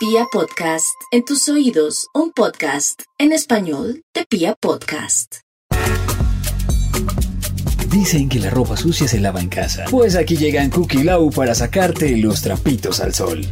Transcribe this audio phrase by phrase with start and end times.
[0.00, 5.40] Pia Podcast, en tus oídos, un podcast en español de Pia Podcast.
[7.90, 9.84] Dicen que la ropa sucia se lava en casa.
[9.90, 13.46] Pues aquí llegan Cookie Lau para sacarte los trapitos al sol.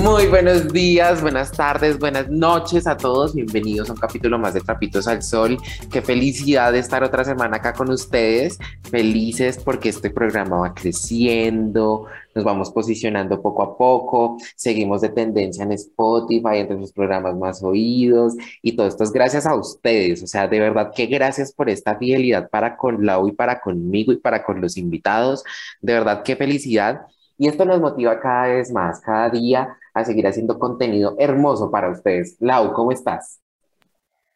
[0.00, 3.34] Muy buenos días, buenas tardes, buenas noches a todos.
[3.34, 5.58] Bienvenidos a un capítulo más de Trapitos al Sol.
[5.92, 8.58] Qué felicidad de estar otra semana acá con ustedes.
[8.90, 15.62] Felices porque este programa va creciendo, nos vamos posicionando poco a poco, seguimos de tendencia
[15.62, 20.22] en Spotify, entre los programas más oídos y todo esto es gracias a ustedes.
[20.22, 24.10] O sea, de verdad que gracias por esta fidelidad para con Lau y para conmigo
[24.10, 25.44] y para con los invitados.
[25.82, 27.02] De verdad qué felicidad.
[27.36, 31.90] Y esto nos motiva cada vez más, cada día a seguir haciendo contenido hermoso para
[31.90, 32.36] ustedes.
[32.40, 33.40] Lau, ¿cómo estás?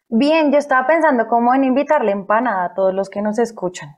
[0.08, 3.96] Bien, yo estaba pensando cómo en invitarle empanada a todos los que nos escuchan.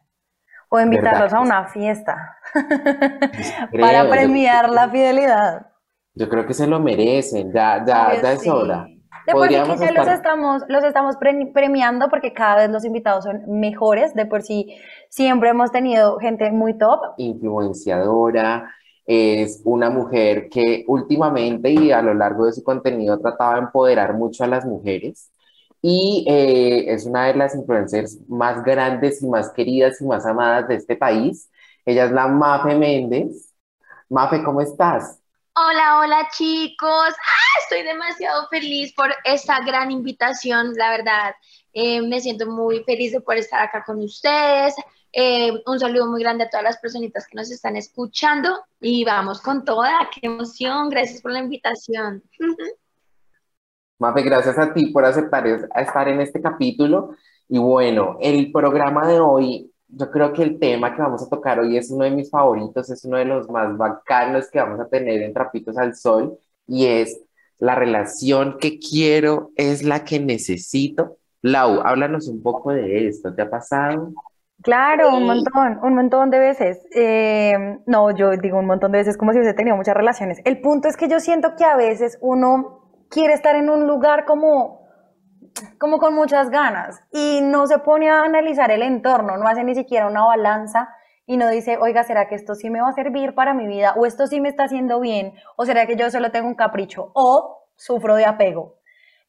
[0.71, 2.37] O invitarlos a una fiesta
[3.81, 5.67] para premiar la fidelidad.
[6.15, 8.87] Yo creo que se lo merecen, ya, ya, ya es hora.
[9.27, 13.43] De por sí que los estamos, los estamos premiando porque cada vez los invitados son
[13.47, 14.15] mejores.
[14.15, 14.75] De por sí
[15.11, 17.01] siempre hemos tenido gente muy top.
[17.19, 18.71] Influenciadora,
[19.09, 24.13] es una mujer que últimamente y a lo largo de su contenido trataba de empoderar
[24.13, 25.31] mucho a las mujeres
[25.81, 30.69] y eh, es una de las influencers más grandes y más queridas y más amadas
[30.69, 31.51] de este país.
[31.87, 33.55] Ella es la Mafe Méndez.
[34.11, 35.19] Mafe, ¿cómo estás?
[35.55, 37.09] Hola, hola chicos.
[37.09, 37.61] ¡Ah!
[37.63, 41.35] Estoy demasiado feliz por esta gran invitación, la verdad.
[41.73, 44.75] Eh, me siento muy feliz de poder estar acá con ustedes.
[45.21, 49.41] Eh, un saludo muy grande a todas las personitas que nos están escuchando y vamos
[49.41, 52.23] con toda, qué emoción, gracias por la invitación.
[53.99, 57.17] Mafe, gracias a ti por aceptar estar en este capítulo.
[57.49, 61.59] Y bueno, el programa de hoy, yo creo que el tema que vamos a tocar
[61.59, 64.89] hoy es uno de mis favoritos, es uno de los más bacanos que vamos a
[64.89, 67.21] tener en Trapitos al Sol y es
[67.59, 71.17] la relación que quiero es la que necesito.
[71.43, 74.13] Lau, háblanos un poco de esto, ¿te ha pasado?
[74.63, 76.85] Claro, un montón, un montón de veces.
[76.95, 80.41] Eh, no, yo digo un montón de veces como si hubiese tenido muchas relaciones.
[80.45, 84.25] El punto es que yo siento que a veces uno quiere estar en un lugar
[84.25, 84.89] como,
[85.79, 89.75] como con muchas ganas y no se pone a analizar el entorno, no hace ni
[89.75, 90.89] siquiera una balanza
[91.25, 93.95] y no dice, oiga, ¿será que esto sí me va a servir para mi vida?
[93.97, 95.35] ¿O esto sí me está haciendo bien?
[95.57, 97.13] ¿O será que yo solo tengo un capricho?
[97.15, 98.79] ¿O sufro de apego?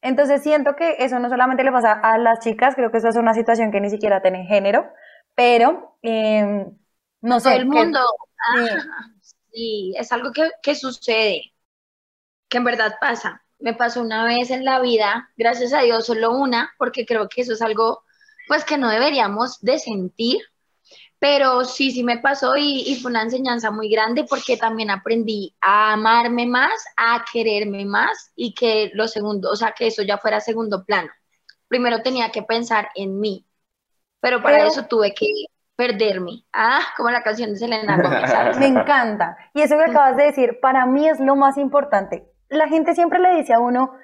[0.02, 3.16] Entonces siento que eso no solamente le pasa a las chicas, creo que eso es
[3.16, 4.86] una situación que ni siquiera tiene género,
[5.34, 6.76] pero em,
[7.20, 7.56] no sé.
[7.56, 8.00] El mundo.
[9.52, 9.94] sí.
[9.96, 11.52] es algo que, que sucede,
[12.48, 13.42] que en verdad pasa.
[13.58, 17.42] Me pasó una vez en la vida, gracias a Dios, solo una, porque creo que
[17.42, 18.04] eso es algo
[18.48, 20.38] pues que no deberíamos de sentir,
[21.20, 25.54] pero sí, sí me pasó y, y, fue una enseñanza muy grande porque también aprendí
[25.60, 30.18] a amarme más, a quererme más y que lo segundo, o sea, que eso ya
[30.18, 31.10] fuera segundo plano.
[31.68, 33.46] Primero tenía que pensar en mí,
[34.20, 35.26] pero para eso tuve que
[35.76, 36.44] perderme.
[36.52, 38.30] Ah, como la canción de Selena Gómez.
[38.58, 39.36] Me encanta.
[39.54, 42.30] Y eso que acabas de decir, para mí es lo más importante.
[42.48, 43.94] La gente siempre le dice a uno,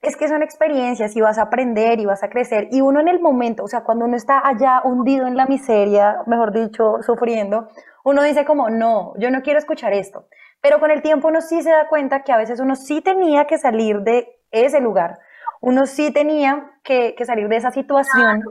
[0.00, 2.68] es que son experiencias y vas a aprender y vas a crecer.
[2.70, 6.22] Y uno en el momento, o sea, cuando uno está allá hundido en la miseria,
[6.26, 7.68] mejor dicho, sufriendo,
[8.04, 10.28] uno dice como, no, yo no quiero escuchar esto.
[10.62, 13.46] Pero con el tiempo uno sí se da cuenta que a veces uno sí tenía
[13.46, 15.18] que salir de ese lugar.
[15.60, 18.44] Uno sí tenía que, que salir de esa situación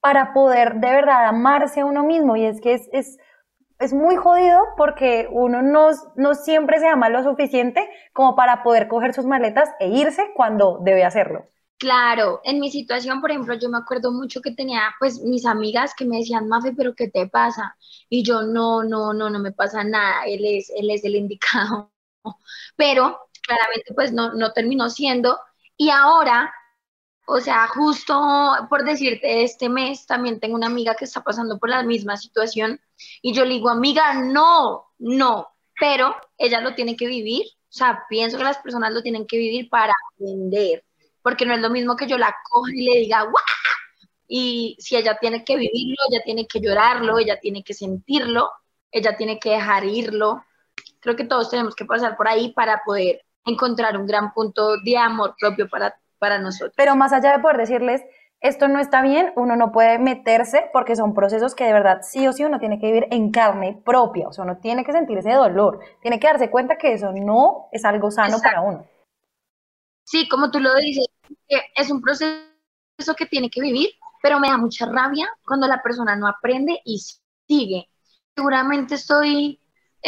[0.00, 2.36] para poder de verdad amarse a uno mismo.
[2.36, 3.18] Y es que es, es,
[3.78, 8.88] es muy jodido porque uno no, no siempre se ama lo suficiente como para poder
[8.88, 11.46] coger sus maletas e irse cuando debe hacerlo.
[11.78, 15.94] Claro, en mi situación, por ejemplo, yo me acuerdo mucho que tenía pues mis amigas
[15.94, 17.76] que me decían, Mafe, pero ¿qué te pasa?
[18.08, 21.92] Y yo, no, no, no, no me pasa nada, él es, él es el indicado.
[22.76, 25.38] Pero claramente pues no, no terminó siendo.
[25.76, 26.52] Y ahora
[27.28, 28.14] o sea, justo
[28.70, 32.80] por decirte, este mes también tengo una amiga que está pasando por la misma situación
[33.20, 37.44] y yo le digo, amiga, no, no, pero ella lo tiene que vivir.
[37.44, 40.84] O sea, pienso que las personas lo tienen que vivir para aprender,
[41.20, 43.34] porque no es lo mismo que yo la coja y le diga, ¡guau!
[44.28, 48.50] Y si ella tiene que vivirlo, ella tiene que llorarlo, ella tiene que sentirlo,
[48.92, 50.44] ella tiene que dejar irlo.
[51.00, 54.96] Creo que todos tenemos que pasar por ahí para poder encontrar un gran punto de
[54.96, 56.74] amor propio para para nosotros.
[56.76, 58.02] Pero más allá de poder decirles,
[58.40, 62.26] esto no está bien, uno no puede meterse porque son procesos que de verdad sí
[62.26, 65.18] o sí uno tiene que vivir en carne propia, o sea, uno tiene que sentir
[65.18, 68.86] ese dolor, tiene que darse cuenta que eso no es algo sano para uno.
[70.04, 71.06] Sí, como tú lo dices,
[71.74, 73.90] es un proceso que tiene que vivir,
[74.22, 77.00] pero me da mucha rabia cuando la persona no aprende y
[77.48, 77.88] sigue.
[78.34, 79.58] Seguramente estoy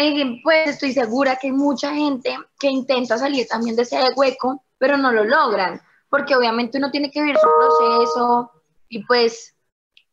[0.00, 4.64] eh, pues estoy segura que hay mucha gente que intenta salir también de ese hueco,
[4.78, 8.52] pero no lo logran, porque obviamente uno tiene que vivir su proceso
[8.88, 9.54] y pues,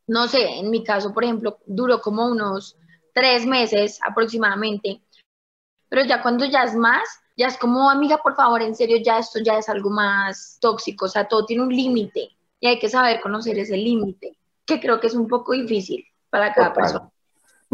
[0.08, 2.78] no sé, en mi caso, por ejemplo, duró como unos
[3.14, 5.02] tres meses aproximadamente,
[5.90, 7.08] pero ya cuando ya es más,
[7.38, 11.06] ya es como, amiga, por favor, en serio, ya esto ya es algo más tóxico,
[11.06, 15.00] o sea, todo tiene un límite y hay que saber conocer ese límite, que creo
[15.00, 17.10] que es un poco difícil para cada persona.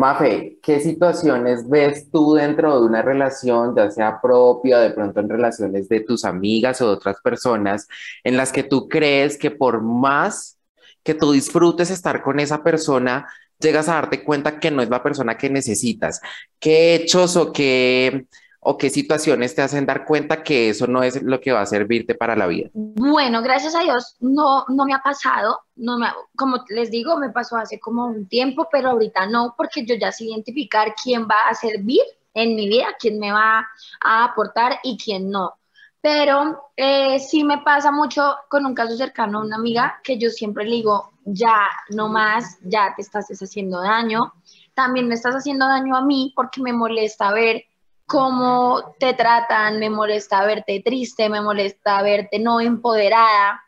[0.01, 5.29] Mafe, ¿qué situaciones ves tú dentro de una relación, ya sea propia, de pronto en
[5.29, 7.87] relaciones de tus amigas o de otras personas,
[8.23, 10.57] en las que tú crees que por más
[11.03, 13.27] que tú disfrutes estar con esa persona,
[13.59, 16.19] llegas a darte cuenta que no es la persona que necesitas?
[16.57, 18.25] ¿Qué hechos o qué
[18.63, 21.65] o qué situaciones te hacen dar cuenta que eso no es lo que va a
[21.65, 22.69] servirte para la vida?
[22.73, 27.31] Bueno, gracias a Dios no, no me ha pasado, no me, como les digo, me
[27.31, 31.49] pasó hace como un tiempo, pero ahorita no, porque yo ya sé identificar quién va
[31.49, 32.01] a servir
[32.35, 33.67] en mi vida, quién me va
[33.99, 35.55] a aportar y quién no.
[35.99, 40.29] Pero eh, sí me pasa mucho con un caso cercano a una amiga que yo
[40.29, 44.33] siempre le digo, ya no más, ya te estás haciendo daño.
[44.73, 47.65] También me estás haciendo daño a mí porque me molesta ver
[48.11, 53.63] cómo te tratan, me molesta verte triste, me molesta verte no empoderada,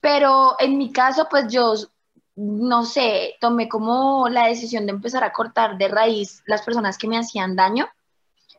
[0.00, 1.74] pero en mi caso, pues yo,
[2.36, 7.08] no sé, tomé como la decisión de empezar a cortar de raíz las personas que
[7.08, 7.86] me hacían daño.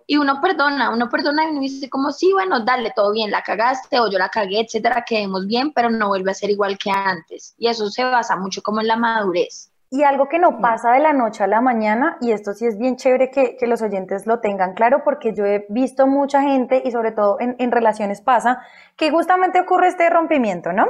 [0.08, 3.42] Y uno perdona, uno perdona y uno dice como, sí, bueno, dale, todo bien, la
[3.42, 6.92] cagaste o yo la cagué, etcétera, quedemos bien, pero no vuelve a ser igual que
[6.92, 7.56] antes.
[7.58, 9.72] Y eso se basa mucho como en la madurez.
[9.96, 12.78] Y algo que no pasa de la noche a la mañana, y esto sí es
[12.78, 16.92] bien chévere que, los oyentes lo tengan claro, porque yo he visto mucha gente, y
[16.92, 18.60] sobre todo en, en, relaciones pasa,
[18.98, 20.88] que justamente ocurre este rompimiento, ¿no?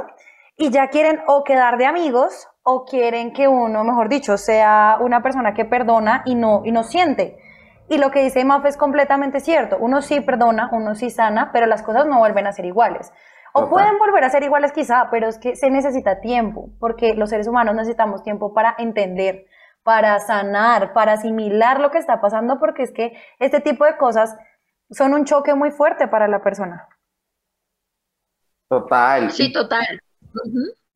[0.56, 5.22] Y ya quieren o quedar de amigos, o quieren que uno, mejor dicho, sea una
[5.22, 7.38] persona que perdona y no, y no siente.
[7.88, 9.76] Y lo que dice Maf es completamente cierto.
[9.78, 13.12] Uno sí perdona, uno sí sana, pero las cosas no vuelven a ser iguales.
[13.58, 17.30] O pueden volver a ser iguales quizá, pero es que se necesita tiempo, porque los
[17.30, 19.46] seres humanos necesitamos tiempo para entender,
[19.82, 24.36] para sanar, para asimilar lo que está pasando, porque es que este tipo de cosas
[24.90, 26.86] son un choque muy fuerte para la persona.
[28.68, 29.30] Total.
[29.30, 29.86] Sí, total.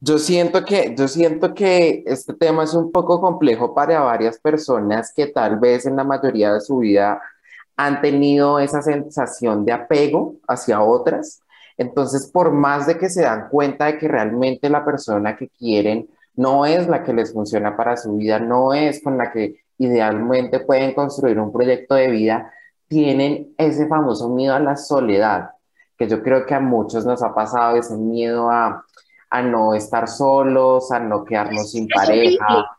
[0.01, 5.13] Yo siento que, yo siento que este tema es un poco complejo para varias personas
[5.15, 7.23] que tal vez en la mayoría de su vida
[7.77, 11.43] han tenido esa sensación de apego hacia otras
[11.81, 16.11] entonces, por más de que se dan cuenta de que realmente la persona que quieren
[16.35, 20.61] no es la que les funciona para su vida, no es con la que idealmente
[20.61, 22.53] pueden construir un proyecto de vida,
[22.87, 25.53] tienen ese famoso miedo a la soledad,
[25.97, 28.85] que yo creo que a muchos nos ha pasado ese miedo a,
[29.43, 32.77] no estar solos, a no quedarnos sin pareja.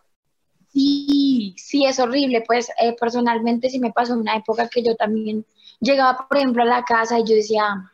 [0.72, 2.44] Sí, sí, es horrible.
[2.46, 5.44] Pues eh, personalmente sí me pasó una época que yo también
[5.80, 7.91] llegaba, por ejemplo, a la casa y yo decía,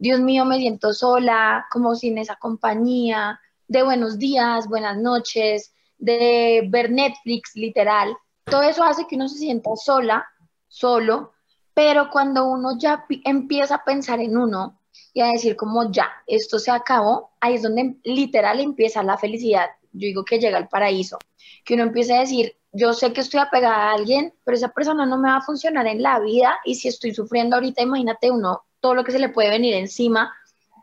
[0.00, 3.38] Dios mío, me siento sola, como sin esa compañía,
[3.68, 8.16] de buenos días, buenas noches, de ver Netflix, literal.
[8.44, 10.26] Todo eso hace que uno se sienta sola,
[10.68, 11.34] solo,
[11.74, 14.80] pero cuando uno ya empieza a pensar en uno
[15.12, 19.66] y a decir como ya, esto se acabó, ahí es donde literal empieza la felicidad.
[19.92, 21.18] Yo digo que llega el paraíso,
[21.62, 25.04] que uno empieza a decir, yo sé que estoy apegada a alguien, pero esa persona
[25.04, 28.62] no me va a funcionar en la vida y si estoy sufriendo ahorita, imagínate uno
[28.80, 30.32] todo lo que se le puede venir encima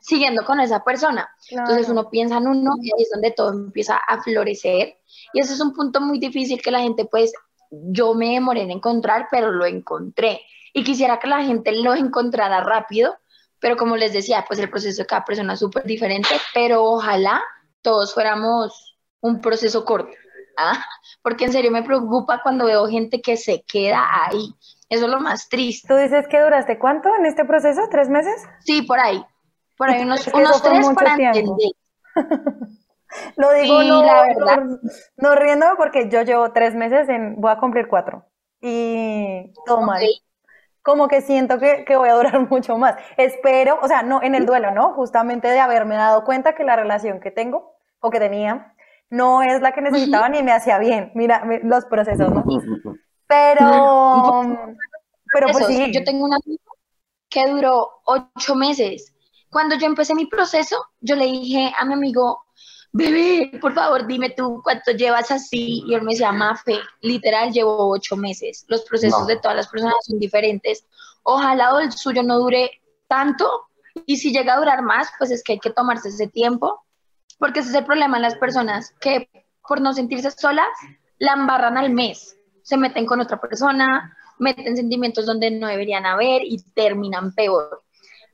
[0.02, 1.30] siguiendo con esa persona.
[1.50, 4.98] Entonces uno piensa en uno y ahí es donde todo empieza a florecer.
[5.34, 7.34] Y ese es un punto muy difícil que la gente, pues,
[7.70, 10.42] yo me demoré en encontrar, pero lo encontré.
[10.74, 13.18] Y quisiera que la gente lo encontrara rápido,
[13.60, 17.44] pero como les decía, pues el proceso de cada persona es súper diferente, pero ojalá
[17.82, 20.12] todos fuéramos un proceso corto.
[20.58, 20.86] ¿ah?
[21.22, 24.54] Porque en serio me preocupa cuando veo gente que se queda ahí
[24.90, 25.88] eso es lo más triste.
[25.88, 27.82] ¿Tú dices que duraste cuánto en este proceso?
[27.92, 28.36] ¿Tres meses?
[28.62, 29.24] Sí, por ahí.
[29.78, 31.72] Por ahí unos, unos tres para entender.
[33.36, 34.64] lo digo no, la verdad.
[35.18, 38.26] No, riendo porque yo llevo tres meses en, voy a cumplir cuatro.
[38.62, 40.02] Y todo mal.
[40.82, 42.96] Como que siento que, que, voy a durar mucho más.
[43.18, 44.94] Espero, o sea, no en el duelo, ¿no?
[44.94, 48.74] Justamente de haberme dado cuenta que la relación que tengo o que tenía
[49.10, 51.12] no es la que necesitaba ni me hacía bien.
[51.14, 52.44] Mira, los procesos, ¿no?
[53.28, 54.44] Pero,
[55.34, 55.92] pero pues sí.
[55.92, 56.64] Yo tengo una amiga
[57.30, 59.14] que duró ocho meses.
[59.50, 62.46] Cuando yo empecé mi proceso, yo le dije a mi amigo,
[62.92, 65.84] bebé, por favor, dime tú cuánto llevas así.
[65.88, 68.66] Y él me decía, Mafe, literal, llevo ocho meses.
[68.68, 70.86] Los procesos de todas las personas son diferentes.
[71.24, 73.68] Ojalá el suyo no dure tanto.
[74.06, 76.84] Y si llega a durar más, pues es que hay que tomarse ese tiempo.
[77.40, 79.30] Porque ese es el problema en las personas que
[79.68, 80.68] por no sentirse solas,
[81.20, 82.37] la embarran al mes
[82.68, 87.82] se meten con otra persona meten sentimientos donde no deberían haber y terminan peor.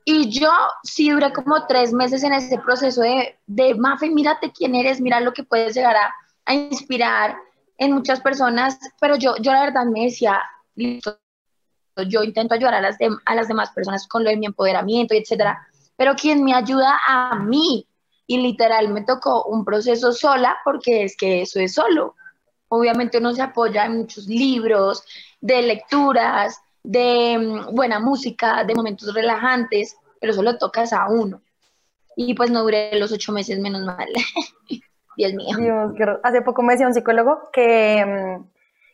[0.05, 4.73] Y yo sí duré como tres meses en ese proceso de, de Mafe, mírate quién
[4.73, 6.13] eres, mira lo que puedes llegar a,
[6.45, 7.37] a inspirar
[7.77, 10.41] en muchas personas, pero yo, yo la verdad me decía,
[10.75, 15.67] yo intento ayudar a las, a las demás personas con lo de mi empoderamiento etcétera,
[15.95, 17.87] pero quien me ayuda a mí,
[18.25, 22.15] y literal me tocó un proceso sola, porque es que eso es solo.
[22.75, 25.05] Obviamente uno se apoya en muchos libros,
[25.39, 31.39] de lecturas, de mm, buena música, de momentos relajantes, pero eso lo tocas a uno.
[32.15, 34.07] Y pues no duré los ocho meses, menos mal.
[35.17, 35.93] Dios mío.
[36.23, 38.43] Hace poco me decía un psicólogo que mm,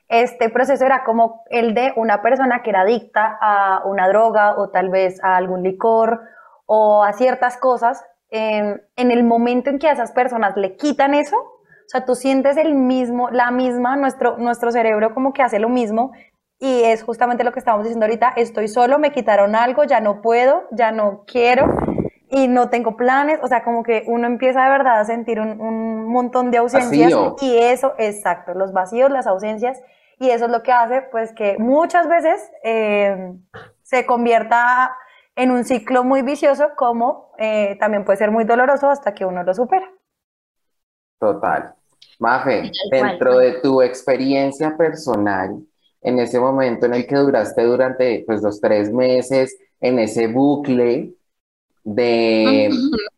[0.10, 4.72] este proceso era como el de una persona que era adicta a una droga o
[4.72, 6.20] tal vez a algún licor
[6.66, 8.04] o a ciertas cosas.
[8.30, 11.59] en el momento en que a esas personas le quitan eso,
[11.90, 16.12] sea, tú sientes el mismo, la misma, nuestro, nuestro cerebro como que hace lo mismo
[16.60, 20.22] y es justamente lo que estábamos diciendo ahorita, estoy solo, me quitaron algo, ya no
[20.22, 21.66] puedo, ya no quiero
[22.30, 25.60] y no tengo planes, o sea, como que uno empieza de verdad a sentir un,
[25.60, 29.82] un montón de ausencias y eso, exacto, los vacíos, las ausencias
[30.20, 33.34] y eso es lo que hace pues que muchas veces eh,
[33.84, 34.96] se convierta
[35.36, 39.44] en un ciclo muy vicioso como eh, también puede ser muy doloroso hasta que uno
[39.44, 39.90] lo supera.
[41.20, 41.79] Total.
[42.20, 45.58] Mafe, dentro de tu experiencia personal,
[46.02, 51.14] en ese momento en el que duraste durante pues, los tres meses, en ese bucle
[51.84, 52.70] de,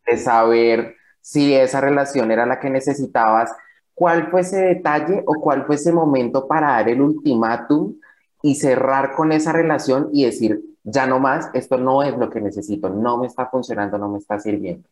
[0.06, 3.52] de saber si esa relación era la que necesitabas,
[3.94, 7.96] ¿cuál fue ese detalle o cuál fue ese momento para dar el ultimátum
[8.44, 12.42] y cerrar con esa relación y decir, ya no más, esto no es lo que
[12.42, 14.88] necesito, no me está funcionando, no me está sirviendo?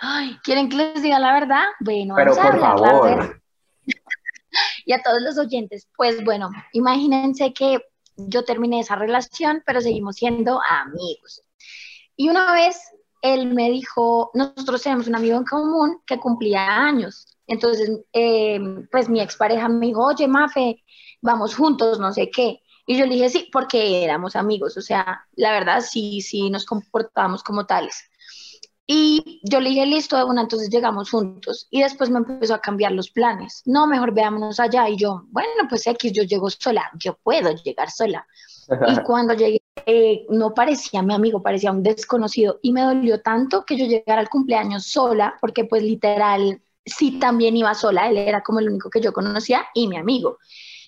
[0.00, 1.64] Ay, ¿quieren que les diga la verdad?
[1.80, 3.42] Bueno, Pero por favor.
[4.86, 7.80] y a todos los oyentes, pues bueno, imagínense que
[8.16, 11.42] yo terminé esa relación, pero seguimos siendo amigos.
[12.16, 12.80] Y una vez
[13.22, 17.26] él me dijo, nosotros tenemos un amigo en común que cumplía años.
[17.46, 18.58] Entonces, eh,
[18.90, 20.82] pues mi expareja me dijo, oye, Mafe,
[21.20, 22.60] vamos juntos, no sé qué.
[22.86, 26.64] Y yo le dije, sí, porque éramos amigos, o sea, la verdad sí, sí nos
[26.64, 28.09] comportábamos como tales.
[28.92, 31.68] Y yo le dije, listo, de una, entonces llegamos juntos.
[31.70, 33.62] Y después me empezó a cambiar los planes.
[33.64, 34.88] No, mejor veámonos allá.
[34.88, 38.26] Y yo, bueno, pues X, yo llego sola, yo puedo llegar sola.
[38.88, 42.58] Y cuando llegué, eh, no parecía mi amigo, parecía un desconocido.
[42.62, 47.56] Y me dolió tanto que yo llegara al cumpleaños sola, porque pues literal, sí también
[47.56, 50.38] iba sola, él era como el único que yo conocía y mi amigo.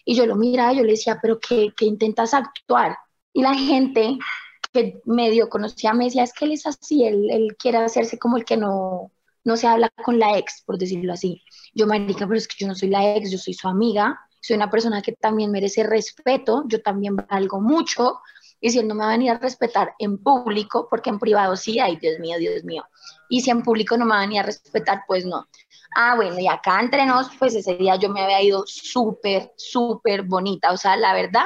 [0.05, 2.97] Y yo lo miraba, yo le decía, pero ¿qué, qué intentas actuar?
[3.33, 4.19] Y la gente
[4.73, 8.37] que medio conocía me decía, es que él es así, él, él quiere hacerse como
[8.37, 9.11] el que no,
[9.45, 11.43] no se habla con la ex, por decirlo así.
[11.75, 14.57] Yo, marica, pero es que yo no soy la ex, yo soy su amiga, soy
[14.57, 18.21] una persona que también merece respeto, yo también valgo mucho,
[18.61, 21.57] y si él no me va a venir a respetar en público, porque en privado
[21.57, 22.85] sí, ay, Dios mío, Dios mío,
[23.29, 25.47] y si en público no me va a venir a respetar, pues no.
[25.95, 30.23] Ah, bueno, y acá entre nos, pues ese día yo me había ido súper, súper
[30.23, 31.45] bonita, o sea, la verdad,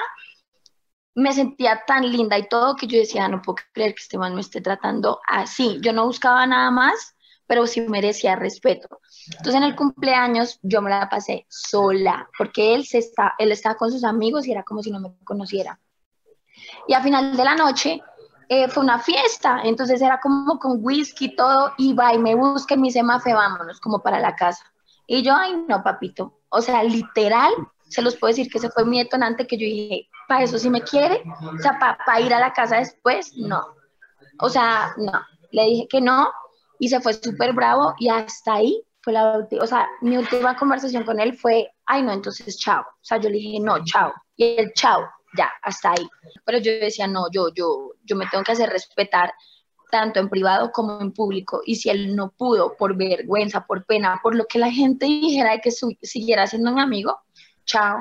[1.16, 4.35] me sentía tan linda y todo que yo decía, no puedo creer que este man
[4.35, 5.78] me esté tratando así.
[5.80, 9.00] Yo no buscaba nada más, pero sí merecía respeto.
[9.30, 13.76] Entonces en el cumpleaños yo me la pasé sola, porque él, se está, él estaba
[13.76, 15.80] con sus amigos y era como si no me conociera.
[16.87, 18.02] Y al final de la noche
[18.50, 22.75] eh, fue una fiesta, entonces era como con whisky todo, y va y me busca
[22.75, 24.64] y me dice, Mafe, vámonos, como para la casa.
[25.06, 26.40] Y yo, ay, no, papito.
[26.50, 27.52] O sea, literal,
[27.88, 30.70] se los puedo decir que ese fue mi detonante que yo dije, para eso sí
[30.70, 33.64] me quiere, o sea, para ir a la casa después, no.
[34.38, 35.12] O sea, no.
[35.52, 36.30] Le dije que no
[36.78, 40.56] y se fue súper bravo y hasta ahí fue la última, o sea, mi última
[40.56, 42.82] conversación con él fue, ay no, entonces chao.
[42.82, 44.12] O sea, yo le dije, no, chao.
[44.36, 46.08] Y él, chao, ya, hasta ahí.
[46.44, 49.32] Pero yo decía, no, yo, yo, yo me tengo que hacer respetar
[49.90, 51.62] tanto en privado como en público.
[51.64, 55.52] Y si él no pudo, por vergüenza, por pena, por lo que la gente dijera
[55.52, 57.20] de que siguiera siendo un amigo,
[57.66, 57.99] chao,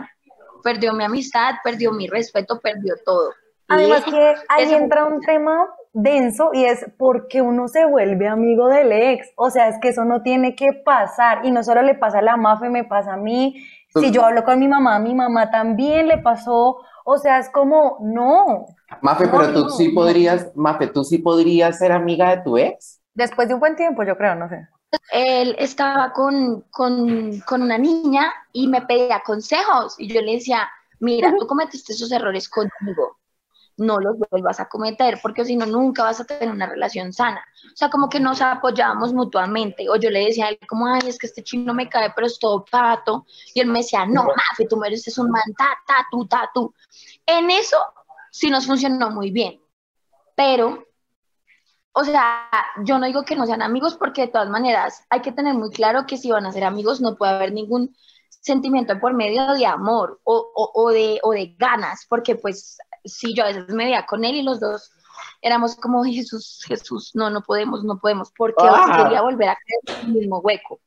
[0.63, 3.31] perdió mi amistad, perdió mi respeto, perdió todo.
[3.67, 8.91] Además que ahí entra un tema denso y es porque uno se vuelve amigo del
[8.91, 9.31] ex.
[9.36, 12.22] O sea, es que eso no tiene que pasar y no solo le pasa a
[12.22, 13.55] la mafe, me pasa a mí.
[13.95, 16.77] Si yo hablo con mi mamá, a mi mamá también le pasó.
[17.05, 18.65] O sea, es como, no.
[19.01, 23.01] Mafe, pero tú sí podrías, Mafe, tú sí podrías ser amiga de tu ex.
[23.13, 24.67] Después de un buen tiempo, yo creo, no sé
[25.11, 30.69] él estaba con, con, con, una niña y me pedía consejos y yo le decía,
[30.99, 33.17] mira, tú cometiste esos errores conmigo.
[33.77, 37.43] no los vuelvas a cometer, porque si no, nunca vas a tener una relación sana.
[37.73, 41.01] O sea, como que nos apoyábamos mutuamente, o yo le decía a él como, ay,
[41.07, 44.23] es que este chino me cae, pero es todo pato, y él me decía, no,
[44.23, 46.73] Mafe, tú mereces un man, ta, ta, ta, tú.
[47.25, 47.77] En eso
[48.31, 49.59] sí nos funcionó muy bien,
[50.35, 50.85] pero,
[51.95, 52.49] o sea,
[52.83, 55.69] yo no digo que no sean amigos, porque de todas maneras hay que tener muy
[55.71, 57.95] claro que si van a ser amigos no puede haber ningún
[58.29, 63.33] sentimiento por medio de amor o, o, o, de, o de ganas, porque pues sí,
[63.33, 64.91] yo a veces me veía con él y los dos
[65.41, 69.03] éramos como Jesús, Jesús, no, no podemos, no podemos, porque Ah.
[69.03, 70.81] quería volver a caer en el mismo hueco.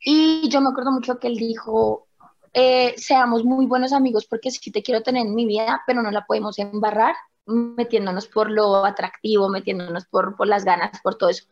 [0.00, 2.08] Y yo me acuerdo mucho que él dijo,
[2.54, 6.10] eh, seamos muy buenos amigos porque sí te quiero tener en mi vida, pero no
[6.10, 7.14] la podemos embarrar
[7.46, 11.44] metiéndonos por lo atractivo, metiéndonos por, por las ganas, por todo eso.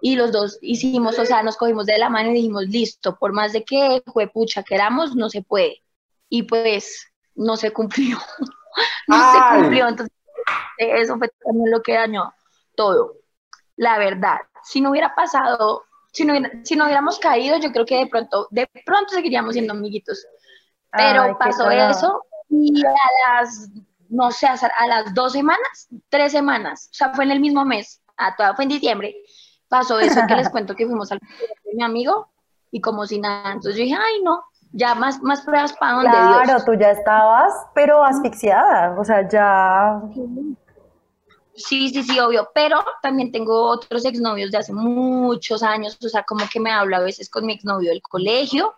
[0.00, 3.32] Y los dos hicimos, o sea, nos cogimos de la mano y dijimos, listo, por
[3.32, 5.82] más de que juepucha queramos, no se puede.
[6.28, 8.18] Y pues no se cumplió.
[9.08, 9.32] no Ay.
[9.32, 9.88] se cumplió.
[9.88, 10.16] Entonces,
[10.78, 12.34] eso fue también lo que dañó
[12.74, 13.14] todo.
[13.76, 16.34] La verdad, si no hubiera pasado, si no,
[16.64, 20.26] si no hubiéramos caído, yo creo que de pronto, de pronto seguiríamos siendo amiguitos.
[20.90, 23.70] Pero Ay, pasó eso y a las,
[24.12, 28.02] no sé, a las dos semanas, tres semanas, o sea, fue en el mismo mes,
[28.16, 29.16] a toda, fue en diciembre,
[29.68, 32.28] pasó eso que les cuento que fuimos al de mi amigo
[32.70, 36.10] y como si nada, entonces yo dije, ay no, ya más, más pruebas para donde
[36.10, 36.64] Claro, Dios.
[36.64, 40.00] tú ya estabas, pero asfixiada, o sea, ya...
[41.54, 46.22] Sí, sí, sí, obvio, pero también tengo otros exnovios de hace muchos años, o sea,
[46.22, 48.74] como que me hablo a veces con mi exnovio del colegio,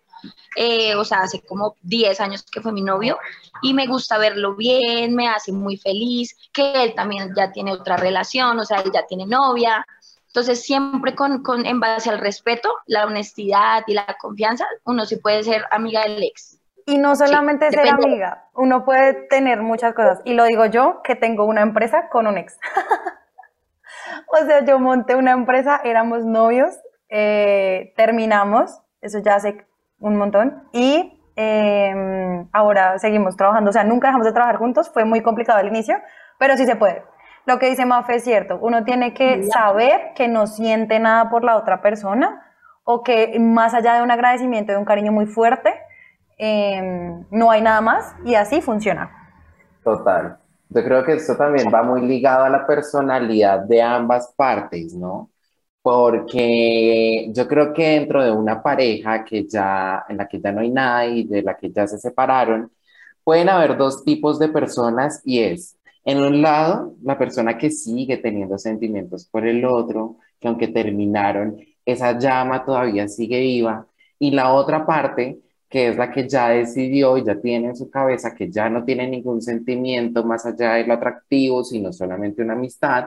[0.57, 3.19] eh, o sea, hace como 10 años que fue mi novio,
[3.63, 7.97] y me gusta verlo bien, me hace muy feliz, que él también ya tiene otra
[7.97, 9.85] relación, o sea, él ya tiene novia,
[10.35, 15.17] entonces siempre con, con en base al respeto, la honestidad y la confianza, uno sí
[15.17, 16.59] puede ser amiga del ex.
[16.87, 18.07] Y no solamente ser depende.
[18.07, 20.21] amiga, uno puede tener muchas cosas.
[20.25, 22.59] Y lo digo yo, que tengo una empresa con un ex.
[24.27, 26.75] o sea, yo monté una empresa, éramos novios,
[27.09, 29.65] eh, terminamos, eso ya hace
[30.01, 33.71] un montón, y eh, ahora seguimos trabajando.
[33.71, 35.97] O sea, nunca dejamos de trabajar juntos, fue muy complicado al inicio,
[36.39, 37.03] pero sí se puede.
[37.47, 41.45] Lo que dice Mafe es cierto, uno tiene que saber que no siente nada por
[41.45, 42.43] la otra persona
[42.85, 45.75] o que más allá de un agradecimiento, de un cariño muy fuerte,
[46.39, 49.11] eh, no hay nada más y así funciona.
[49.83, 50.39] Total.
[50.71, 55.29] Yo creo que esto también va muy ligado a la personalidad de ambas partes, ¿no?
[55.85, 60.63] Porque yo creo que dentro de una pareja que ya, en la que ya no
[60.63, 62.73] hay nada y de la que ya se separaron,
[63.23, 68.17] pueden haber dos tipos de personas y es, en un lado, la persona que sigue
[68.17, 73.87] teniendo sentimientos por el otro, que aunque terminaron, esa llama todavía sigue viva,
[74.19, 77.91] y la otra parte, que es la que ya decidió y ya tiene en su
[77.91, 82.55] cabeza que ya no tiene ningún sentimiento más allá de lo atractivo, sino solamente una
[82.55, 83.05] amistad,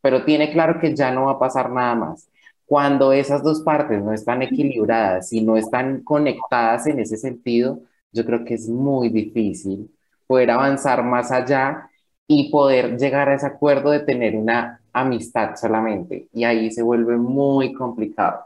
[0.00, 2.28] pero tiene claro que ya no va a pasar nada más.
[2.66, 7.80] Cuando esas dos partes no están equilibradas y no están conectadas en ese sentido,
[8.12, 9.90] yo creo que es muy difícil
[10.26, 11.88] poder avanzar más allá
[12.26, 16.28] y poder llegar a ese acuerdo de tener una amistad solamente.
[16.32, 18.44] Y ahí se vuelve muy complicado.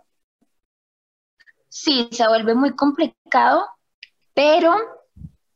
[1.69, 3.65] Sí, se vuelve muy complicado,
[4.35, 4.75] pero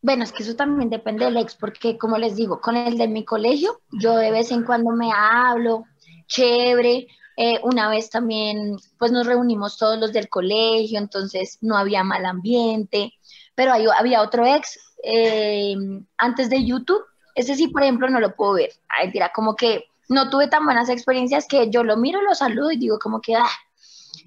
[0.06, 3.08] bueno, es que eso también depende del ex, porque como les digo, con el de
[3.08, 5.82] mi colegio, yo de vez en cuando me hablo,
[6.28, 7.08] chévere.
[7.36, 12.24] Eh, una vez también, pues nos reunimos todos los del colegio, entonces no había mal
[12.24, 13.14] ambiente,
[13.56, 15.74] pero había otro ex eh,
[16.18, 17.02] antes de YouTube,
[17.34, 18.70] ese sí, por ejemplo, no lo puedo ver.
[18.88, 22.70] Ay, dirá, como que no tuve tan buenas experiencias que yo lo miro, lo saludo
[22.70, 23.50] y digo como que, ah.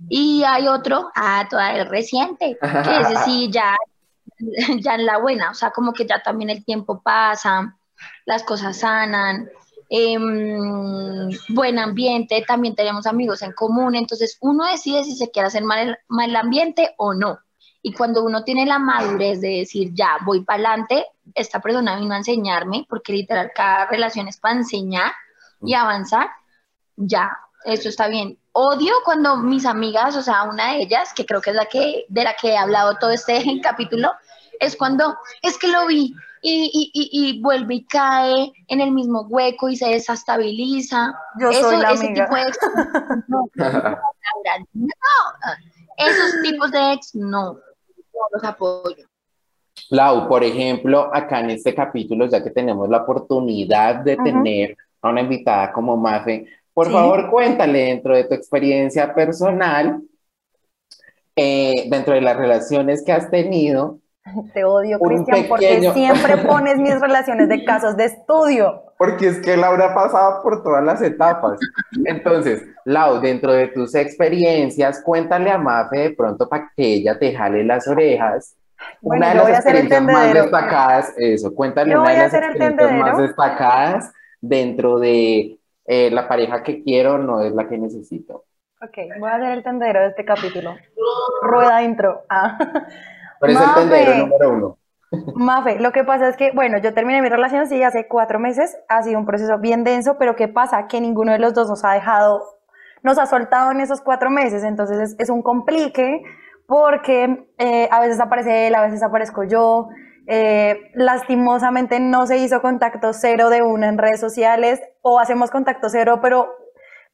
[0.10, 3.78] Y hay otro, ah, todavía reciente, que ese sí ya,
[4.82, 7.78] ya en la buena, o sea, como que ya también el tiempo pasa,
[8.25, 9.49] las cosas sanan,
[9.89, 15.63] em, buen ambiente, también tenemos amigos en común, entonces uno decide si se quiere hacer
[15.63, 17.39] mal, mal ambiente o no.
[17.82, 22.13] Y cuando uno tiene la madurez de decir, ya, voy para adelante, esta persona vino
[22.13, 25.13] a enseñarme, porque literal cada relación es para enseñar
[25.62, 26.30] y avanzar,
[26.97, 27.32] ya,
[27.63, 28.38] eso está bien.
[28.52, 32.06] Odio cuando mis amigas, o sea, una de ellas, que creo que es la que,
[32.10, 34.12] de la que he hablado todo este capítulo,
[34.60, 38.91] es cuando es que lo vi y, y, y, y vuelve y cae en el
[38.91, 41.13] mismo hueco y se desestabiliza.
[41.39, 42.26] Yo Eso, soy la ese amiga.
[42.26, 42.58] tipo de ex,
[43.28, 43.98] no, Laura,
[44.74, 44.89] no.
[45.98, 47.60] Esos tipos de ex, no, no
[48.32, 49.06] los apoyo.
[49.89, 55.10] Lau, por ejemplo, acá en este capítulo, ya que tenemos la oportunidad de tener a
[55.10, 56.93] una invitada como Mafe, por Sí.
[56.93, 60.02] favor, cuéntale dentro de tu experiencia personal,
[61.36, 64.00] eh, dentro de las relaciones que has tenido,
[64.54, 68.84] Te odio, Cristian, porque siempre pones mis relaciones de casos de estudio.
[68.98, 71.60] porque es que Laura ha pasado por todas las etapas.
[72.06, 77.34] Entonces, Lau, dentro de tus experiencias, cuéntale a Mafe de pronto para que ella te
[77.34, 78.56] jale las orejas.
[79.02, 84.13] Bueno, una de las experiencias más destacadas, eso, cuéntale una de las experiencias más destacadas
[84.42, 88.46] dentro de eh, la pareja que quiero, no es la que necesito.
[88.82, 90.74] Ok, voy a hacer el tendero de este capítulo.
[91.42, 92.24] Rueda intro.
[92.30, 92.58] Ah.
[93.39, 93.80] Pero es el Mafe.
[93.82, 94.78] tendedero número uno.
[95.36, 98.78] Mafe, lo que pasa es que, bueno, yo terminé mi relación, sí, hace cuatro meses,
[98.89, 100.88] ha sido un proceso bien denso, pero ¿qué pasa?
[100.88, 102.43] Que ninguno de los dos nos ha dejado,
[103.02, 106.21] nos ha soltado en esos cuatro meses, entonces es, es un complique,
[106.67, 109.88] porque eh, a veces aparece él, a veces aparezco yo,
[110.28, 115.89] eh, lastimosamente no se hizo contacto cero de una en redes sociales, o hacemos contacto
[115.89, 116.54] cero, pero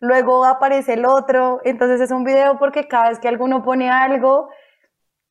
[0.02, 4.50] luego aparece el otro, entonces es un video porque cada vez que alguno pone algo,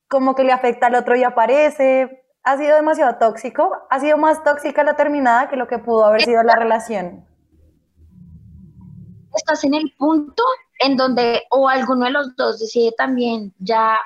[0.07, 2.23] como que le afecta al otro y aparece.
[2.43, 3.71] Ha sido demasiado tóxico.
[3.89, 7.25] Ha sido más tóxica la terminada que lo que pudo haber sido la relación.
[9.35, 10.43] estás en el punto
[10.79, 13.97] en donde o alguno de los dos decide también ya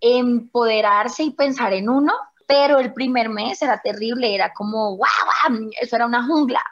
[0.00, 2.12] empoderarse y pensar en uno,
[2.46, 6.62] pero el primer mes era terrible, era como, wow, eso era una jungla,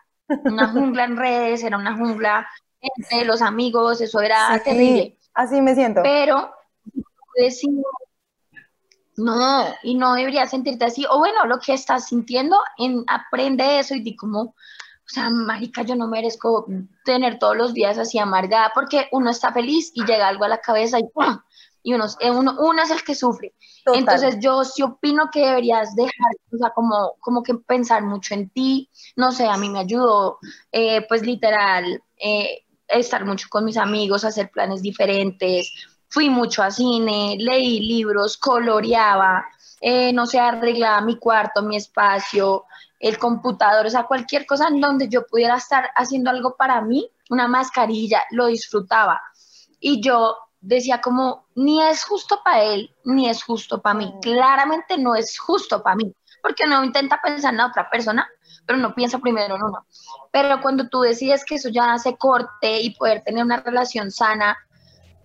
[0.45, 2.47] una jungla en redes, era una jungla
[2.81, 5.19] entre los amigos, eso era Sí, terrible.
[5.35, 6.03] Así me siento.
[6.03, 6.51] Pero
[7.37, 7.83] decido,
[9.21, 13.95] no, y no deberías sentirte así, o bueno, lo que estás sintiendo, en, aprende eso
[13.95, 14.55] y di como, o
[15.13, 16.67] sea, marica, yo no merezco
[17.05, 20.61] tener todos los días así amargada, porque uno está feliz y llega algo a la
[20.61, 21.39] cabeza y ¡pum!
[21.83, 23.55] Y uno, eh, uno, uno es el que sufre.
[23.85, 24.01] Total.
[24.01, 28.51] Entonces yo sí opino que deberías dejar, o sea, como, como que pensar mucho en
[28.51, 30.39] ti, no sé, a mí me ayudó,
[30.71, 35.73] eh, pues literal, eh, estar mucho con mis amigos, hacer planes diferentes,
[36.11, 39.47] fui mucho a cine, leí libros, coloreaba,
[39.81, 42.67] eh, no sé, arreglaba mi cuarto, mi espacio,
[42.99, 47.09] el computador, o sea, cualquier cosa en donde yo pudiera estar haciendo algo para mí,
[47.31, 49.23] una mascarilla, lo disfrutaba.
[49.79, 54.13] Y yo decía como, ni es justo para él, ni es justo para mí.
[54.17, 54.21] Mm.
[54.21, 58.29] Claramente no es justo para mí, porque uno intenta pensar en la otra persona,
[58.67, 59.87] pero no piensa primero en uno.
[60.33, 64.59] Pero cuando tú decides que eso ya se corte y poder tener una relación sana,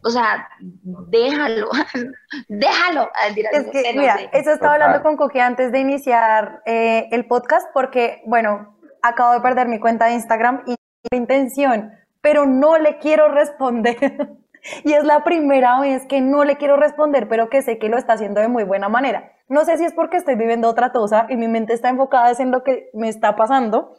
[0.05, 1.69] o sea, déjalo,
[2.47, 3.09] déjalo.
[3.15, 4.29] Ah, Es que, mira, sé.
[4.33, 9.41] eso estaba hablando con Coqui antes de iniciar eh, el podcast porque, bueno, acabo de
[9.41, 10.75] perder mi cuenta de Instagram y
[11.09, 11.91] la intención,
[12.21, 13.97] pero no le quiero responder.
[14.83, 17.97] y es la primera vez que no le quiero responder, pero que sé que lo
[17.97, 19.31] está haciendo de muy buena manera.
[19.47, 22.51] No sé si es porque estoy viviendo otra cosa y mi mente está enfocada en
[22.51, 23.95] lo que me está pasando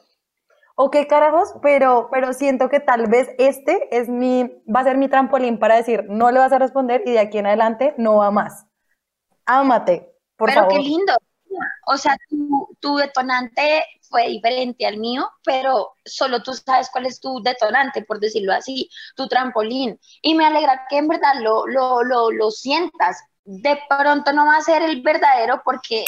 [0.77, 4.99] o qué carajos, pero, pero siento que tal vez este es mi, va a ser
[4.99, 8.17] mi trampolín para decir, no le vas a responder y de aquí en adelante no
[8.17, 8.67] va más.
[9.47, 10.77] Ámate, por pero favor.
[10.77, 11.15] qué lindo.
[11.87, 17.21] O sea, tu, tu detonante fue diferente al mío, pero solo tú sabes cuál es
[17.21, 19.99] tu detonante, por decirlo así, tu trampolín.
[20.21, 23.23] Y me alegra que en verdad lo, lo, lo, lo sientas.
[23.45, 26.05] De pronto no va a ser el verdadero porque,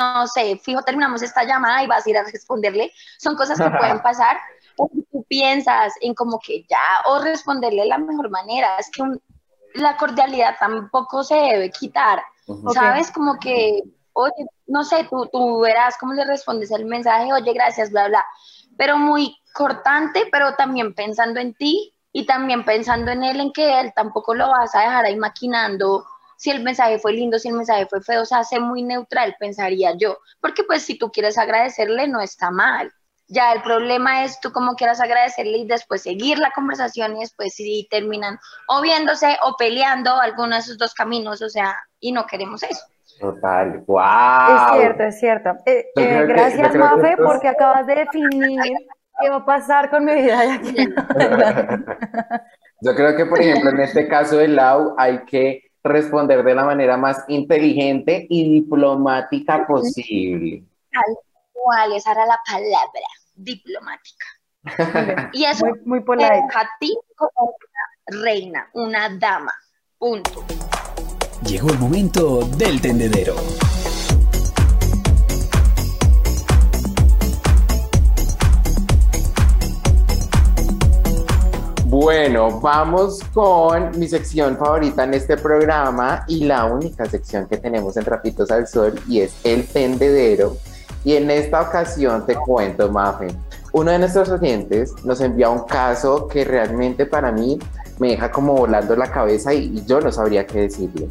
[0.00, 2.92] no sé, fijo, terminamos esta llamada y vas a ir a responderle.
[3.18, 4.38] Son cosas que pueden pasar.
[4.76, 8.76] O tú piensas en como que ya, o responderle de la mejor manera.
[8.78, 9.20] Es que un-
[9.74, 12.22] la cordialidad tampoco se debe quitar.
[12.74, 13.10] ¿Sabes?
[13.12, 13.82] Como que,
[14.14, 18.24] oye, no sé, tú, tú verás cómo le respondes el mensaje, oye, gracias, bla, bla.
[18.76, 23.78] Pero muy cortante, pero también pensando en ti y también pensando en él, en que
[23.80, 26.04] él tampoco lo vas a dejar ahí maquinando
[26.40, 29.36] si el mensaje fue lindo, si el mensaje fue feo, o sea, sé muy neutral,
[29.38, 30.16] pensaría yo.
[30.40, 32.90] Porque pues si tú quieres agradecerle, no está mal.
[33.28, 37.52] Ya el problema es tú como quieras agradecerle y después seguir la conversación y después
[37.52, 42.26] si terminan o viéndose o peleando alguno de esos dos caminos, o sea, y no
[42.26, 42.86] queremos eso.
[43.20, 44.56] Total, wow.
[44.56, 45.50] Es cierto, es cierto.
[45.66, 48.62] Eh, eh, gracias, que Mafe, porque acabas de definir
[49.20, 50.74] qué va a pasar con mi vida de aquí.
[52.80, 56.64] Yo creo que, por ejemplo, en este caso de Lau, hay que responder de la
[56.64, 60.62] manera más inteligente y diplomática posible.
[60.90, 61.16] Tal
[61.52, 64.26] cual, esa era la palabra, diplomática.
[65.32, 66.34] Y eso Muy, muy te polite.
[66.34, 69.52] deja a ti como una reina, una dama,
[69.98, 70.44] punto.
[71.46, 73.34] Llegó el momento del tendedero.
[81.90, 87.96] Bueno, vamos con mi sección favorita en este programa y la única sección que tenemos
[87.96, 90.56] en Trapitos al Sol y es el tendedero.
[91.02, 93.34] Y en esta ocasión te cuento, Mafe,
[93.72, 97.58] uno de nuestros oyentes nos envía un caso que realmente para mí
[97.98, 101.08] me deja como volando la cabeza y, y yo no sabría qué decirle.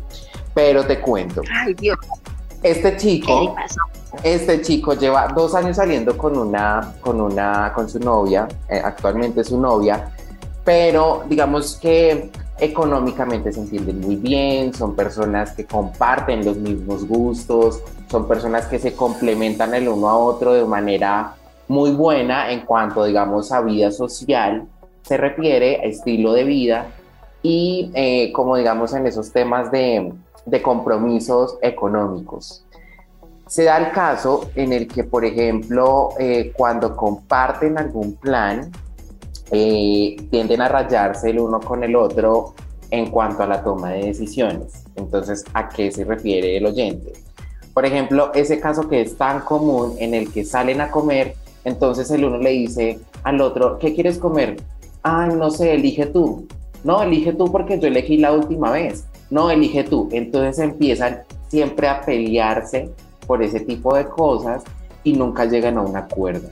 [0.54, 1.42] Pero te cuento.
[1.54, 1.98] Ay, Dios.
[2.64, 3.56] Este ¿Qué chico,
[4.24, 9.44] este chico lleva dos años saliendo con una, con una, con su novia, eh, actualmente
[9.44, 10.14] su novia,
[10.70, 12.30] pero digamos que
[12.60, 18.78] económicamente se entienden muy bien, son personas que comparten los mismos gustos, son personas que
[18.78, 21.34] se complementan el uno a otro de manera
[21.68, 24.68] muy buena en cuanto, digamos, a vida social
[25.02, 26.86] se refiere, a estilo de vida
[27.42, 30.14] y eh, como digamos en esos temas de,
[30.46, 32.64] de compromisos económicos.
[33.48, 38.70] Se da el caso en el que, por ejemplo, eh, cuando comparten algún plan,
[39.52, 42.54] eh, tienden a rayarse el uno con el otro
[42.92, 44.84] en cuanto a la toma de decisiones.
[44.96, 47.14] Entonces, ¿a qué se refiere el oyente?
[47.74, 52.10] Por ejemplo, ese caso que es tan común en el que salen a comer, entonces
[52.12, 54.58] el uno le dice al otro, ¿qué quieres comer?
[55.04, 56.48] Ay, no sé, elige tú.
[56.84, 59.06] No, elige tú porque yo elegí la última vez.
[59.30, 60.10] No, elige tú.
[60.12, 62.90] Entonces empiezan siempre a pelearse
[63.28, 64.64] por ese tipo de cosas
[65.04, 66.50] y nunca llegan a un acuerdo.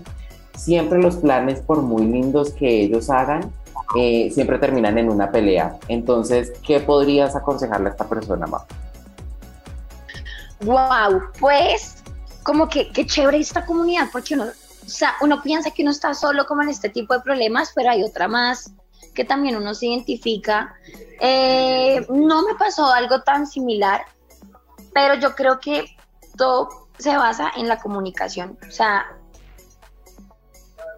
[0.57, 3.49] Siempre los planes, por muy lindos que ellos hagan,
[3.95, 5.77] eh, siempre terminan en una pelea.
[5.87, 8.65] Entonces, ¿qué podrías aconsejarle a esta persona, Ma?
[10.61, 12.03] Wow, pues
[12.43, 16.13] como que qué chévere esta comunidad, porque uno, o sea, uno piensa que uno está
[16.13, 18.73] solo como en este tipo de problemas, pero hay otra más
[19.17, 20.75] que también uno se identifica.
[21.19, 24.01] Eh, no me pasó algo tan similar,
[24.93, 25.97] pero yo creo que
[26.37, 28.59] todo se basa en la comunicación.
[28.67, 29.16] O sea,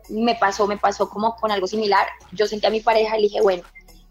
[0.09, 2.07] me pasó, me pasó como con algo similar.
[2.31, 3.63] Yo senté a mi pareja y le dije, bueno,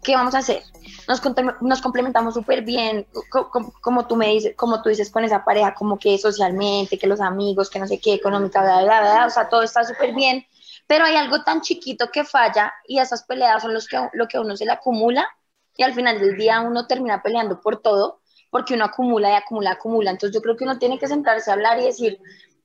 [0.03, 0.63] ¿qué vamos a hacer?
[1.07, 1.21] Nos,
[1.61, 5.43] nos complementamos súper bien, co- co- como tú me dices, como tú dices con esa
[5.43, 9.25] pareja, como que socialmente, que los amigos, que no sé qué, económica, bla, bla, bla,
[9.25, 10.45] o sea, todo está súper bien,
[10.87, 14.39] pero hay algo tan chiquito que falla y esas peleas son los que, lo que
[14.39, 15.27] uno se le acumula
[15.75, 19.71] y al final del día uno termina peleando por todo porque uno acumula y acumula,
[19.71, 20.11] acumula.
[20.11, 22.19] Entonces yo creo que uno tiene que sentarse a hablar y decir,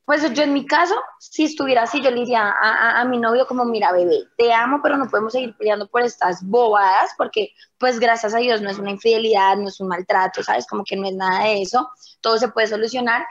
[0.05, 3.17] pues yo en mi caso, si estuviera así, yo le diría a, a- a mi
[3.17, 7.49] novio como, mira, bebé, te amo, pero no podemos seguir peleando por estas bobadas, porque
[7.79, 10.67] pues gracias a Dios no es una infidelidad, no es un maltrato, ¿sabes?
[10.67, 11.89] Como que no es nada de eso,
[12.21, 13.25] todo se puede solucionar.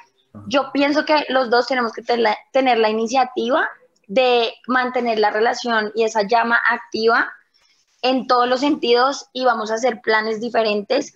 [0.48, 3.68] Yo pienso que los dos tenemos que tener la, tener la iniciativa
[4.08, 7.32] de mantener la relación y esa llama activa
[8.02, 11.14] en todos los sentidos y vamos a hacer planes diferentes.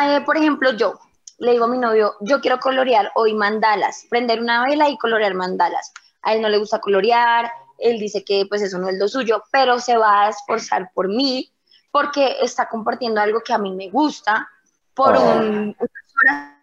[0.00, 1.00] Eh, por ejemplo, yo
[1.38, 5.34] le digo a mi novio, yo quiero colorear hoy mandalas, prender una vela y colorear
[5.34, 5.92] mandalas.
[6.22, 9.42] A él no le gusta colorear, él dice que pues eso no es lo suyo,
[9.50, 11.52] pero se va a esforzar por mí
[11.90, 14.48] porque está compartiendo algo que a mí me gusta
[14.94, 15.20] por Oh.
[15.20, 16.62] un, unas horas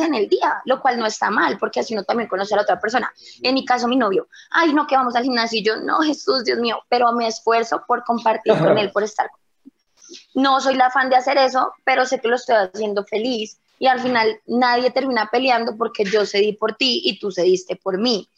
[0.00, 2.62] en el día, lo cual no está mal, porque así uno también conoce a la
[2.62, 3.12] otra persona.
[3.42, 6.44] En mi caso, mi novio, ay, no, que vamos al gimnasio, y yo, no, Jesús,
[6.44, 9.30] Dios mío, pero me esfuerzo por compartir con él, por estar.
[10.34, 13.88] No soy la fan de hacer eso, pero sé que lo estoy haciendo feliz y
[13.88, 18.28] al final nadie termina peleando porque yo cedí por ti y tú cediste por mí.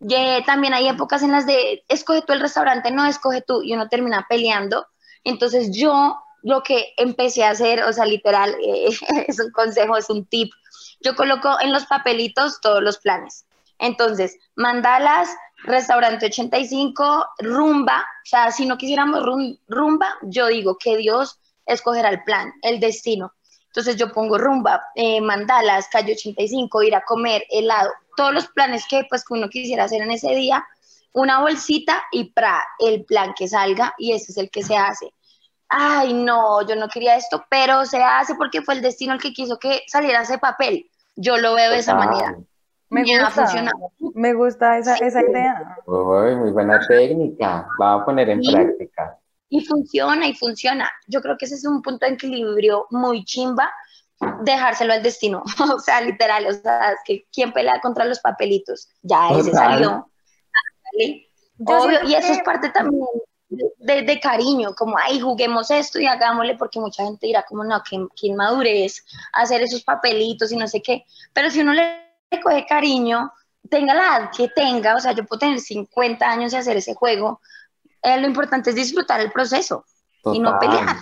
[0.00, 3.74] Y, también hay épocas en las de escoge tú el restaurante, no escoge tú, y
[3.74, 4.86] uno termina peleando.
[5.24, 8.56] Entonces yo lo que empecé a hacer, o sea, literal,
[9.26, 10.52] es un consejo, es un tip.
[11.00, 13.44] Yo coloco en los papelitos todos los planes.
[13.78, 15.28] Entonces, mandalas,
[15.66, 22.08] restaurante 85, rumba, o sea, si no quisiéramos rum- rumba, yo digo que Dios escogerá
[22.10, 23.32] el plan, el destino.
[23.66, 28.86] Entonces yo pongo rumba, eh, mandalas, calle 85, ir a comer, helado, todos los planes
[28.88, 30.66] que pues que uno quisiera hacer en ese día,
[31.12, 35.12] una bolsita y para el plan que salga y ese es el que se hace.
[35.68, 39.32] Ay, no, yo no quería esto, pero se hace porque fue el destino el que
[39.32, 40.90] quiso que saliera ese papel.
[41.16, 42.36] Yo lo veo de esa manera.
[42.88, 43.92] Me ha gusta, funcionado.
[44.14, 45.76] me gusta esa, esa idea.
[45.86, 47.66] Uy, muy buena técnica.
[47.78, 48.52] La voy a poner en Sí.
[48.52, 49.18] práctica.
[49.48, 50.90] Y funciona y funciona.
[51.06, 53.70] Yo creo que ese es un punto de equilibrio muy chimba,
[54.42, 55.42] dejárselo al destino.
[55.76, 58.88] O sea, literal, o sea, es que quién pelea contra los papelitos.
[59.02, 59.72] Ya ese Total.
[59.72, 60.10] salió.
[61.64, 63.04] Obvio, y eso que- es parte también
[63.48, 67.80] de, de cariño, como, ay, juguemos esto y hagámosle, porque mucha gente dirá como, no,
[67.88, 71.04] que, que inmadurez hacer esos papelitos y no sé qué.
[71.32, 72.05] Pero si uno le
[72.42, 73.32] coge cariño,
[73.70, 76.94] tenga la edad que tenga, o sea, yo puedo tener 50 años y hacer ese
[76.94, 77.40] juego,
[78.02, 79.84] eh, lo importante es disfrutar el proceso
[80.32, 80.68] y no Total.
[80.68, 80.96] pelear.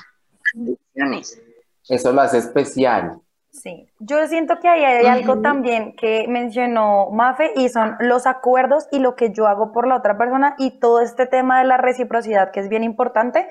[1.88, 3.20] Eso lo hace especial.
[3.50, 8.88] Sí, yo siento que ahí hay algo también que mencionó Mafe y son los acuerdos
[8.90, 11.76] y lo que yo hago por la otra persona y todo este tema de la
[11.76, 13.46] reciprocidad que es bien importante.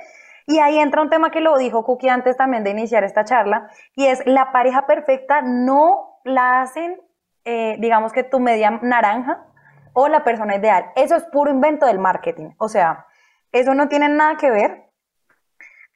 [0.45, 3.69] Y ahí entra un tema que lo dijo Cookie antes también de iniciar esta charla
[3.95, 6.99] y es la pareja perfecta no la hacen,
[7.45, 9.45] eh, digamos que tu media naranja
[9.93, 10.91] o la persona ideal.
[10.95, 12.51] Eso es puro invento del marketing.
[12.57, 13.05] O sea,
[13.51, 14.89] eso no tiene nada que ver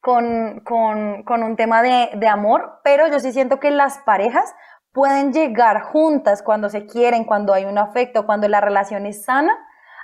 [0.00, 4.54] con, con, con un tema de, de amor, pero yo sí siento que las parejas
[4.92, 9.56] pueden llegar juntas cuando se quieren, cuando hay un afecto, cuando la relación es sana,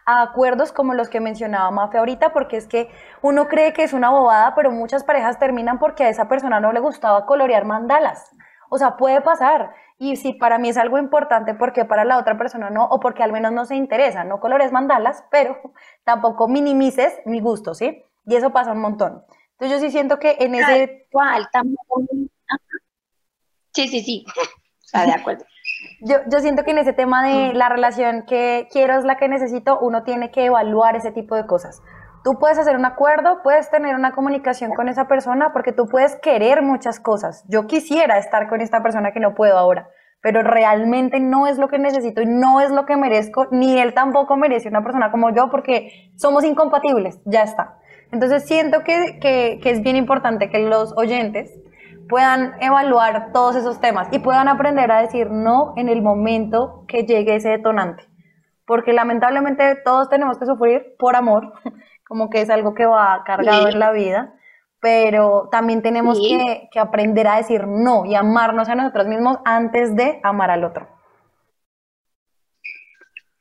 [0.06, 2.90] a acuerdos como los que mencionaba Mafe ahorita, porque es que
[3.22, 6.72] uno cree que es una bobada, pero muchas parejas terminan porque a esa persona no
[6.72, 8.30] le gustaba colorear mandalas.
[8.68, 9.72] O sea, puede pasar.
[9.98, 13.22] Y si para mí es algo importante, porque para la otra persona no, o porque
[13.22, 15.56] al menos no se interesa, no colores mandalas, pero
[16.04, 18.04] tampoco minimices mi gusto, ¿sí?
[18.26, 19.24] Y eso pasa un montón.
[19.52, 21.06] Entonces yo sí siento que en ese...
[21.12, 21.46] ¿Cuál?
[23.72, 24.24] Sí, sí, sí.
[24.84, 25.44] Está de acuerdo.
[26.00, 29.28] Yo, yo siento que en ese tema de la relación que quiero es la que
[29.28, 31.82] necesito, uno tiene que evaluar ese tipo de cosas.
[32.24, 36.16] Tú puedes hacer un acuerdo, puedes tener una comunicación con esa persona porque tú puedes
[36.22, 37.44] querer muchas cosas.
[37.48, 39.90] Yo quisiera estar con esta persona que no puedo ahora,
[40.22, 43.92] pero realmente no es lo que necesito y no es lo que merezco, ni él
[43.92, 47.76] tampoco merece una persona como yo porque somos incompatibles, ya está.
[48.10, 51.52] Entonces siento que, que, que es bien importante que los oyentes
[52.08, 57.04] puedan evaluar todos esos temas y puedan aprender a decir no en el momento que
[57.04, 58.04] llegue ese detonante.
[58.66, 61.52] Porque lamentablemente todos tenemos que sufrir por amor,
[62.06, 64.34] como que es algo que va cargado en la vida,
[64.80, 69.96] pero también tenemos que, que, aprender a decir no y amarnos a nosotros mismos antes
[69.96, 70.88] de amar al otro.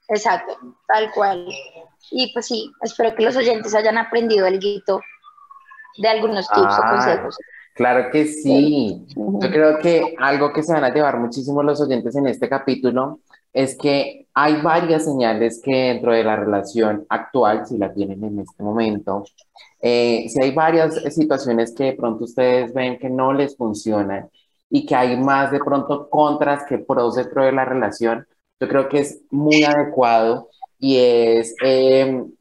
[0.07, 1.47] Exacto, tal cual.
[2.11, 5.01] Y pues sí, espero que los oyentes hayan aprendido el guito
[5.97, 7.37] de algunos tips o ah, consejos.
[7.73, 9.05] Claro que sí.
[9.15, 13.19] Yo creo que algo que se van a llevar muchísimo los oyentes en este capítulo
[13.51, 18.39] es que hay varias señales que dentro de la relación actual, si la tienen en
[18.39, 19.25] este momento,
[19.79, 24.29] eh, si hay varias situaciones que de pronto ustedes ven que no les funcionan
[24.69, 28.25] y que hay más de pronto contras que pros dentro de la relación,
[28.59, 32.31] yo creo que es muy adecuado y es em,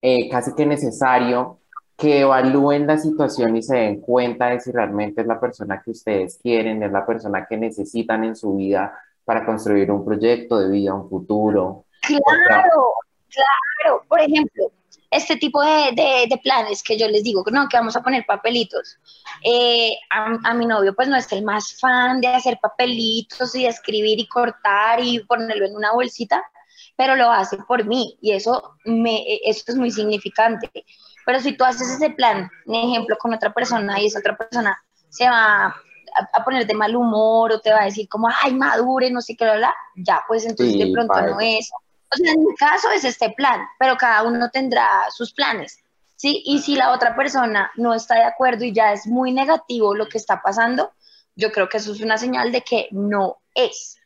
[0.00, 1.58] eh, casi que necesario
[2.02, 5.92] que evalúen la situación y se den cuenta de si realmente es la persona que
[5.92, 8.92] ustedes quieren, es la persona que necesitan en su vida
[9.24, 11.84] para construir un proyecto de vida, un futuro.
[12.00, 12.94] Claro,
[13.28, 14.02] claro.
[14.08, 14.72] Por ejemplo,
[15.12, 15.92] este tipo de,
[16.28, 18.98] de, planes que yo les digo, no, que vamos a poner papelitos.
[19.44, 23.64] Eh, a, a, mi novio pues no es el más fan de hacer papelitos y
[23.64, 26.42] escribir y cortar y ponerlo en una bolsita,
[26.96, 30.68] pero lo hace por mí y eso, me, eso es muy significante.
[31.24, 34.82] Pero si tú haces ese plan, un ejemplo, con otra persona y esa otra persona
[35.08, 39.10] se va a, poner de mal humor o te va a decir como, ay, madure,
[39.10, 41.70] no sé qué, bla, ya, pues entonces de pronto no es.
[42.12, 45.78] O sea, en mi caso es este plan, pero cada uno tendrá sus planes,
[46.16, 46.42] ¿sí?
[46.44, 50.08] Y si la otra persona no está de acuerdo y ya es muy negativo lo
[50.08, 50.90] que está pasando,
[51.34, 53.98] yo creo que eso es una señal de que no es.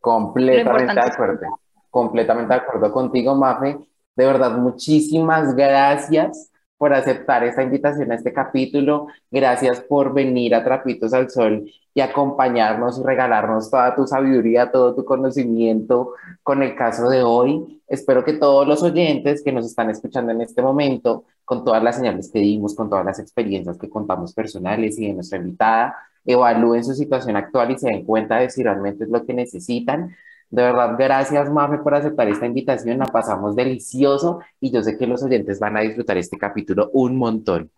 [0.00, 1.60] Completamente de acuerdo.
[1.90, 3.78] Completamente de acuerdo contigo, Mafe.
[4.16, 6.51] De verdad, muchísimas gracias
[6.82, 9.06] por aceptar esta invitación a este capítulo.
[9.30, 14.92] Gracias por venir a Trapitos al Sol y acompañarnos y regalarnos toda tu sabiduría, todo
[14.92, 17.80] tu conocimiento con el caso de hoy.
[17.86, 21.94] Espero que todos los oyentes que nos están escuchando en este momento, con todas las
[21.94, 25.94] señales que dimos, con todas las experiencias que contamos personales y de nuestra invitada,
[26.26, 30.16] evalúen su situación actual y se den cuenta de si realmente es lo que necesitan
[30.52, 32.98] de verdad, gracias, Mafe, por aceptar esta invitación.
[32.98, 37.16] La pasamos delicioso y yo sé que los oyentes van a disfrutar este capítulo un
[37.16, 37.70] montón.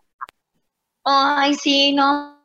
[1.04, 2.44] Ay, sí, no.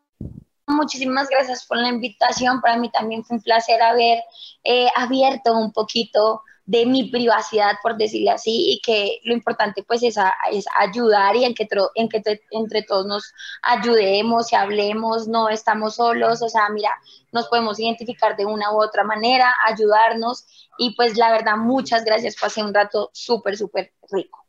[0.67, 2.61] Muchísimas gracias por la invitación.
[2.61, 4.19] Para mí también fue un placer haber
[4.63, 10.03] eh, abierto un poquito de mi privacidad, por decirlo así, y que lo importante pues
[10.03, 10.17] es,
[10.51, 15.95] es ayudar y en que, en que entre todos nos ayudemos y hablemos, no estamos
[15.95, 16.91] solos, o sea, mira,
[17.31, 20.45] nos podemos identificar de una u otra manera, ayudarnos
[20.77, 24.45] y pues la verdad, muchas gracias, pasé un rato súper, súper rico.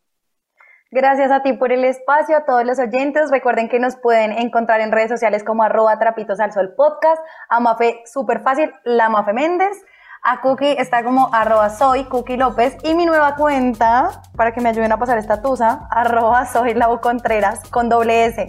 [0.90, 3.30] Gracias a ti por el espacio, a todos los oyentes.
[3.30, 7.60] Recuerden que nos pueden encontrar en redes sociales como arroba trapitos al sol podcast, a
[7.60, 9.78] Mafe súper fácil, la Mafe Méndez.
[10.22, 14.68] A Cookie está como arroba soy Cookie López y mi nueva cuenta, para que me
[14.68, 18.46] ayuden a pasar esta tusa, arroba soy Lau Contreras con doble S,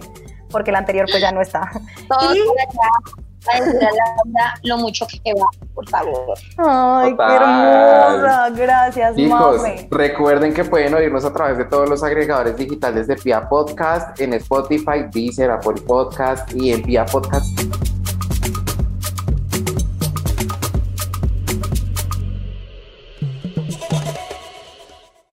[0.50, 1.70] porque la anterior pues ya no está.
[2.08, 2.40] Todos y...
[2.40, 2.58] por
[3.56, 6.38] allá, lo mucho que va, por favor.
[6.58, 8.50] Ay, qué hermosa.
[8.50, 13.48] Gracias, Hijos, recuerden que pueden oírnos a través de todos los agregadores digitales de Pia
[13.48, 17.48] Podcast, en Spotify, Deezer, Apple Podcast y en Pia Podcast